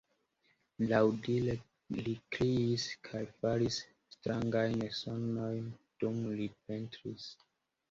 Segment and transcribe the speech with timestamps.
[0.91, 1.53] Laŭdire
[2.07, 3.79] li kriis kaj faris
[4.17, 5.71] strangajn sonojn
[6.03, 7.31] dum li pentris.